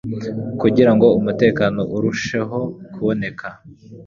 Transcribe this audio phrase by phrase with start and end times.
[0.61, 2.59] kugira ngo umutekano urusheho
[2.93, 3.47] kuboneka.